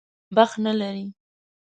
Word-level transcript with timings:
بخت 0.35 0.55
نه 0.65 0.71
لري. 0.79 1.05